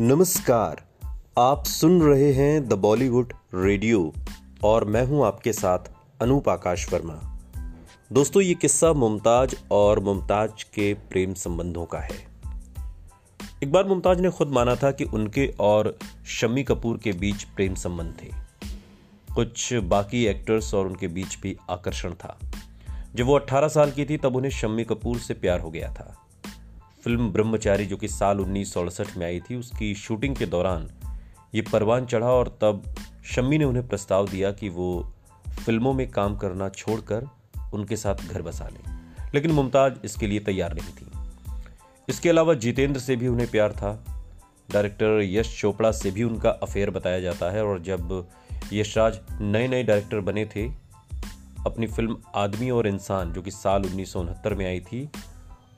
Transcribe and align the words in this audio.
नमस्कार, 0.00 0.84
आप 1.38 1.64
सुन 1.64 2.02
रहे 2.02 2.32
हैं 2.32 2.68
द 2.68 2.72
बॉलीवुड 2.72 3.32
रेडियो 3.54 4.12
और 4.64 4.84
मैं 4.84 5.06
हूँ 5.06 5.26
आपके 5.26 5.52
साथ 5.52 5.78
अनूप 6.22 6.48
आकाश 6.48 6.92
वर्मा। 6.92 7.38
दोस्तों, 8.12 8.42
ये 8.42 8.54
किस्सा 8.54 8.92
मुमताज़ 8.92 9.54
और 9.70 10.00
मुमताज़ 10.00 10.50
के 10.50 10.94
प्रेम 10.94 11.34
संबंधों 11.34 11.86
का 11.86 11.98
है। 11.98 12.28
एक 13.62 13.72
बार 13.72 13.84
मुमताज़ 13.84 14.20
ने 14.20 14.30
खुद 14.30 14.48
माना 14.48 14.76
था 14.76 14.90
कि 14.90 15.04
उनके 15.04 15.54
और 15.60 15.98
शम्मी 16.26 16.62
कपूर 16.62 16.98
के 16.98 17.12
बीच 17.12 17.44
प्रेम 17.44 17.74
संबंध 17.74 18.14
थे। 18.22 18.30
कुछ 19.34 19.74
बाकी 19.74 20.26
एक्टर्स 20.26 20.74
और 20.74 20.86
उनके 20.86 21.08
बीच 21.08 21.38
भी 21.42 21.56
आकर्षण 21.70 22.12
था। 22.12 22.38
जब 23.14 23.26
वो 23.26 23.34
18 23.34 23.68
साल 23.68 23.90
की 23.90 24.04
थी, 24.04 24.16
तब 24.16 24.36
उन्हें 24.36 24.50
शम्मी 24.50 24.84
कपूर 24.84 25.18
से 25.18 25.34
प्यार 25.34 25.60
हो 25.60 25.70
गया 25.70 25.94
था। 25.94 26.27
फ़िल्म 27.08 27.30
ब्रह्मचारी 27.32 27.86
जो 27.86 27.96
कि 27.96 28.08
साल 28.08 28.40
उन्नीस 28.40 28.74
सौ 28.74 28.80
अड़सठ 28.80 29.16
में 29.16 29.26
आई 29.26 29.40
थी, 29.40 29.56
उसकी 29.56 29.94
शूटिंग 29.94 30.36
के 30.36 30.46
दौरान 30.46 30.90
ये 31.54 31.62
परवान 31.62 32.06
चढ़ा 32.06 32.26
और 32.26 32.48
तब 32.48 32.94
शम्मी 33.24 33.58
ने 33.58 33.64
उन्हें 33.64 33.88
प्रस्ताव 33.88 34.28
दिया 34.28 34.52
कि 34.52 34.68
वो 34.68 35.12
फ़िल्मों 35.66 35.92
में 35.92 36.10
काम 36.10 36.36
करना 36.36 36.68
छोड़कर 36.68 37.26
उनके 37.74 37.96
साथ 37.96 38.14
घर 38.14 38.42
बसा 38.42 38.68
लें। 38.68 39.14
लेकिन 39.34 39.50
मुमताज़ 39.50 39.94
इसके 40.04 40.26
लिए 40.26 40.40
तैयार 40.40 40.74
नहीं 40.74 40.88
थी। 40.88 41.30
इसके 42.08 42.28
अलावा 42.28 42.54
जितेंद्र 42.54 43.00
से 43.00 43.16
भी 43.16 43.28
उन्हें 43.28 43.50
प्यार 43.50 43.72
था। 43.72 44.24
डायरेक्टर 44.70 45.20
यश 45.22 45.60
चोपड़ा 45.60 45.92
से 45.92 46.10
भी 46.10 46.22
उनका 46.22 46.50
अफेयर 46.50 46.90
बताया 46.90 47.20
जाता 47.20 47.50
है 47.50 47.64
और 47.64 47.80
जब 47.80 48.28
यशराज 48.72 49.18
नए 49.40 49.68
नए 49.68 49.82
डायरेक्टर 49.82 50.20
बने 50.20 50.44
थे, 50.44 50.88
अपनी 51.66 51.86
फ़िल्म 51.86 52.16
आदमी 52.34 52.70
और 52.70 52.86
इंसान 52.86 53.32
जो 53.32 53.42
कि 53.42 53.50
साल 53.50 53.82
उन्नीस 53.82 54.12
सौ 54.12 54.20
उनहत्तर 54.20 54.54
में 54.54 54.66
आई 54.66 54.80
थी 54.80 55.10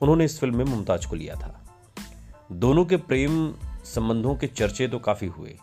उन्होंने 0.02 0.24
इस 0.24 0.40
फ़िल्म 0.40 0.56
में 0.56 0.64
मुमताज़ 0.64 1.06
को 1.06 1.16
लिया 1.16 1.34
था। 1.34 1.66
दोनों 2.52 2.84
के 2.84 2.96
प्रेम 2.96 3.54
संबंधों 3.84 4.34
के 4.36 4.46
चर्चे 4.46 4.88
तो 4.88 4.98
काफ़ी 4.98 5.26
हुए। 5.26 5.56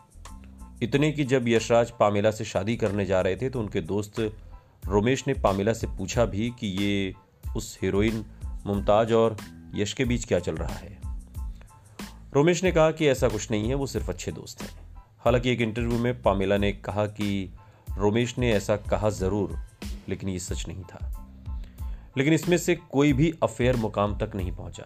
इतने 0.82 1.12
कि 1.12 1.24
जब 1.24 1.48
यशराज 1.48 1.92
पामेला 1.92 2.32
से 2.32 2.46
शादी 2.46 2.76
करने 2.76 3.06
जा 3.06 3.22
रहे 3.22 3.36
थे 3.36 3.50
तो 3.50 3.60
उनके 3.60 3.82
दोस्त 3.82 4.20
रोमेश 4.88 5.24
ने 5.28 5.34
पामेला 5.34 5.74
से 5.74 5.88
पूछा 5.88 6.26
भी 6.26 6.50
कि 6.60 6.68
ये 6.68 7.14
उस 7.56 7.80
हीरोइन 7.82 8.26
मुमताज़ 8.66 9.14
और 9.14 9.38
यश 9.76 9.94
के 9.94 10.06
बीच 10.06 10.26
क्या 10.26 10.40
चल 10.40 10.56
रहा 10.56 10.74
है। 10.74 11.00
रोमेश 12.34 12.64
ने 12.64 12.72
कहा 12.72 12.92
कि 12.92 13.08
ऐसा 13.08 13.28
कुछ 13.28 13.52
नहीं 13.52 13.70
है, 13.70 13.76
वो 13.76 13.88
सिर्फ़ 13.88 14.10
अच्छे 14.10 14.32
दोस्त 14.32 14.62
हैं। 14.62 14.70
हालाँकि 15.20 15.52
एक 15.52 15.62
इंटरव्यू 15.62 16.00
में 16.00 16.22
पामेला 16.22 16.58
ने 16.58 16.72
कहा 16.72 17.06
कि 17.06 17.54
रोमेश 17.98 18.38
ने 18.38 18.52
ऐसा 18.52 18.78
कहा 18.78 19.10
ज़रूर, 19.10 19.60
लेकिन 20.10 20.30
ये 20.30 20.40
सच 20.40 20.68
नहीं 20.68 20.84
था। 20.84 21.07
लेकिन 22.18 22.34
इसमें 22.34 22.58
से 22.58 22.76
कोई 22.76 23.14
भी 23.14 23.34
अफेयर 23.44 23.76
मुकाम 23.76 24.18
तक 24.18 24.32
नहीं 24.36 24.52
पहुँचा। 24.52 24.86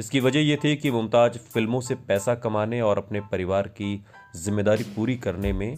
इसकी 0.00 0.20
वजह 0.20 0.40
यह 0.40 0.58
थी 0.64 0.76
कि 0.76 0.90
मुमताज़ 0.90 1.38
फ़िल्मों 1.38 1.80
से 1.80 1.94
पैसा 1.94 2.34
कमाने 2.34 2.80
और 2.80 2.98
अपने 2.98 3.20
परिवार 3.20 3.68
की 3.68 4.04
ज़िम्मेदारी 4.36 4.84
पूरी 4.84 5.16
करने 5.16 5.52
में 5.52 5.76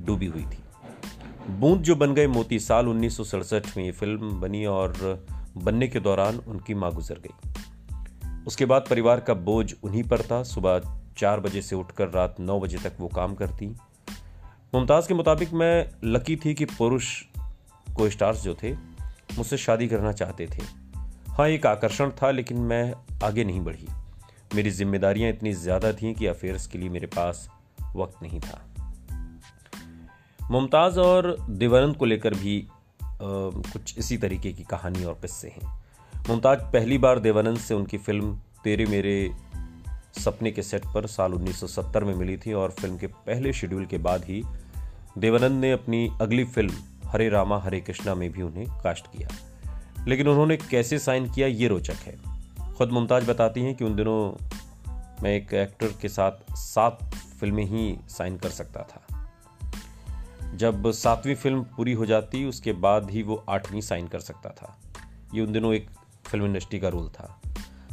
डूबी 0.00 0.26
हुई 0.26 0.42
थी। 0.42 0.58
बूंद 1.50 1.82
जो 1.82 1.96
बन 1.96 2.14
गए 2.14 2.26
मोती, 2.26 2.58
साल 2.58 2.88
उन्नीस 2.88 3.16
सौ 3.16 3.24
सड़सठ 3.24 3.76
में 3.76 3.84
ये 3.84 3.92
फ़िल्म 3.92 4.40
बनी 4.40 4.64
और 4.64 5.24
बनने 5.56 5.88
के 5.88 6.00
दौरान 6.00 6.36
उनकी 6.36 6.74
माँ 6.74 6.92
गुजर 6.92 7.14
गई। 7.14 7.52
उसके 8.46 8.64
बाद 8.64 8.84
परिवार 8.90 9.20
का 9.20 9.34
बोझ 9.34 9.74
उन्हीं 9.82 10.02
पर 10.02 10.22
था। 10.22 10.42
सुबह 10.42 10.80
चार 11.18 11.40
बजे 11.40 11.62
से 11.62 11.76
उठकर 11.76 12.08
रात 12.08 12.40
नौ 12.40 12.60
बजे 12.60 12.78
तक 12.78 12.92
वो 13.00 13.08
काम 13.08 13.34
करती। 13.34 13.66
मुमताज़ 14.74 15.08
के 15.08 15.14
मुताबिक 15.14 15.52
मैं 15.52 15.90
लकी 16.04 16.36
थी 16.36 16.54
कि 16.54 16.64
पुरुष 16.64 17.22
को 17.96 18.10
स्टार्स 18.10 18.42
जो 18.42 18.54
थे 18.54 18.93
मुझसे 19.36 19.56
शादी 19.56 19.88
करना 19.88 20.12
चाहते 20.12 20.46
थे। 20.46 20.62
हाँ 21.28 21.48
एक 21.48 21.66
आकर्षण 21.66 22.10
था 22.10 22.30
लेकिन 22.30 22.56
मैं 22.56 22.94
आगे 23.22 23.44
नहीं 23.44 23.60
बढ़ी। 23.60 23.88
मेरी 24.54 24.70
जिम्मेदारियाँ 24.70 25.30
इतनी 25.30 25.52
ज़्यादा 25.52 25.92
थीं 25.92 26.14
कि 26.14 26.26
अफेयर्स 26.26 26.66
के 26.66 26.78
लिए 26.78 26.88
मेरे 26.88 27.06
पास 27.06 27.48
वक्त 27.96 28.22
नहीं 28.22 28.40
था। 28.40 28.60
मुमताज़ 30.50 30.98
और 31.00 31.36
देवानंद 31.50 31.96
को 31.96 32.04
लेकर 32.04 32.34
भी 32.34 32.68
आ, 33.02 33.06
कुछ 33.22 33.98
इसी 33.98 34.16
तरीके 34.16 34.52
की 34.52 34.62
कहानी 34.62 35.04
और 35.04 35.14
किस्से 35.14 35.48
हैं। 35.48 35.82
मुमताज़ 36.28 36.58
पहली 36.58 36.98
बार 36.98 37.18
देवानंद 37.18 37.58
से 37.58 37.74
उनकी 37.74 37.98
फ़िल्म 37.98 38.38
तेरे 38.64 38.86
मेरे 38.86 39.34
सपने 40.24 40.50
के 40.50 40.62
सेट 40.62 40.84
पर 40.84 41.06
साल 41.06 41.32
1970 41.32 42.02
में 42.02 42.14
मिली 42.14 42.36
थी 42.36 42.52
और 42.52 42.70
फ़िल्म 42.70 42.96
के 42.96 43.06
पहले 43.06 43.52
शेड्यूल 43.52 43.86
के 43.86 43.98
बाद 43.98 44.24
ही 44.24 44.42
देवानंद 45.18 45.60
ने 45.60 45.72
अपनी 45.72 46.08
अगली 46.20 46.44
फ़िल्म 46.44 46.74
हरे 47.14 47.28
रामा, 47.28 47.58
हरे 47.58 47.80
कृष्णा 47.80 48.14
में 48.14 48.32
भी 48.32 48.42
उन्हें 48.42 48.66
कास्ट 48.68 49.06
किया। 49.06 49.28
लेकिन 50.08 50.28
उन्होंने 50.28 50.56
कैसे 50.56 50.98
साइन 50.98 51.30
किया, 51.30 51.46
ये 51.46 51.68
रोचक 51.68 51.94
है। 51.94 52.18
खुद 52.74 52.88
मुमताज़ 52.88 53.26
बताती 53.26 53.60
हैं 53.60 53.74
कि 53.74 53.84
उन 53.84 53.96
दिनों 53.96 54.44
मैं 55.22 55.30
एक 55.30 55.54
एक्टर 55.54 55.86
के 55.86 56.08
साथ 56.08 56.32
सात 56.56 57.10
फ़िल्में 57.40 57.64
ही 57.64 57.98
साइन 58.08 58.36
कर 58.36 58.48
सकता 58.48 58.82
था। 58.82 59.30
जब 60.54 60.90
सातवीं 60.90 61.34
फ़िल्म 61.34 61.62
पूरी 61.62 61.92
हो 61.92 62.06
जाती, 62.06 62.44
उसके 62.44 62.72
बाद 62.72 63.10
ही 63.10 63.22
वो 63.22 63.44
आठवीं 63.48 63.80
साइन 63.80 64.06
कर 64.06 64.20
सकता 64.20 64.50
था। 64.50 64.78
ये 65.34 65.40
उन 65.40 65.52
दिनों 65.52 65.74
एक 65.74 65.90
फ़िल्म 66.26 66.44
इंडस्ट्री 66.44 66.78
का 66.78 66.88
रूल 66.88 67.08
था। 67.08 67.40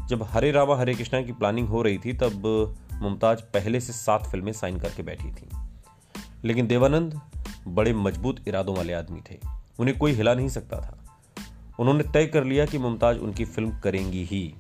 जब 0.08 0.24
हरे 0.24 0.52
रामा, 0.52 0.78
हरे 0.78 0.94
कृष्णा 0.94 1.22
की 1.22 1.32
प्लानिंग 1.32 1.68
हो 1.68 1.82
रही 1.82 1.98
थी, 1.98 2.14
तब 2.14 2.42
मुमताज़ 2.94 3.40
पहले 3.40 3.80
से 3.80 3.94
सात 3.94 4.28
फ़िल्में 4.28 4.52
साइन 4.52 4.80
करके 4.80 5.04
बैठी 5.04 5.32
थी। 5.32 5.50
लेकिन 6.46 6.68
देवानंद 6.68 7.22
बड़े 7.68 7.94
मज़बूत 7.94 8.48
इरादों 8.48 8.76
वाले 8.76 8.94
आदमी 8.94 9.22
थे। 9.32 9.40
उन्हें 9.80 9.98
कोई 9.98 10.12
हिला 10.12 10.34
नहीं 10.34 10.50
सकता 10.50 10.80
था। 10.80 10.98
उन्होंने 11.80 12.04
तय 12.04 12.26
कर 12.26 12.44
लिया 12.44 12.66
कि 12.66 12.78
मुमताज़ 12.78 13.18
उनकी 13.18 13.46
फ़िल्म 13.46 13.80
करेंगी 13.80 14.24
ही। 14.24 14.56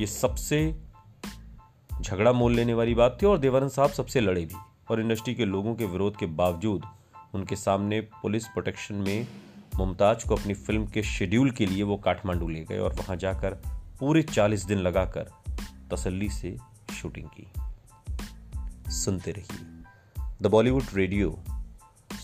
ये 0.00 0.06
सबसे 0.06 0.80
झगड़ा 2.02 2.32
मोल 2.32 2.54
लेने 2.54 2.74
वाली 2.74 2.94
बात 2.94 3.18
थी 3.22 3.26
और 3.26 3.38
देवानंद 3.38 3.70
साहब 3.70 3.90
सबसे 3.90 4.20
लड़े 4.20 4.44
भी 4.44 4.54
और 4.90 5.00
इंडस्ट्री 5.00 5.34
के 5.34 5.44
लोगों 5.44 5.74
के 5.74 5.84
विरोध 5.84 6.16
के 6.16 6.26
बावजूद 6.26 6.82
उनके 7.34 7.56
सामने 7.56 8.00
पुलिस 8.00 8.46
प्रोटेक्शन 8.46 8.94
में 8.94 9.26
मुमताज़ 9.76 10.28
को 10.28 10.36
अपनी 10.36 10.54
फ़िल्म 10.54 10.86
के 10.86 11.02
शेड्यूल 11.02 11.50
के 11.50 11.66
लिए 11.66 11.82
वो 11.82 11.96
काठमांडू 11.96 12.48
ले 12.48 12.64
गए 12.64 12.78
और 12.78 12.94
वहाँ 12.94 13.16
जाकर 13.16 13.50
पूरे 14.00 14.22
चालीस 14.22 14.64
दिन 14.64 14.78
लगाकर 14.78 15.30
तसल्ली 15.92 16.28
से 16.28 16.56
शूटिंग 16.94 17.26
की। 17.26 17.46
सुनते 18.90 19.32
रहिए। 19.32 19.84
The 20.42 20.46
Bollywood 20.46 20.82
radio 20.94 21.38